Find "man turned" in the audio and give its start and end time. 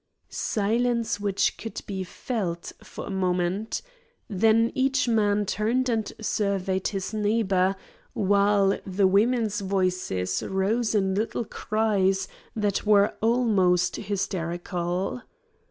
5.07-5.89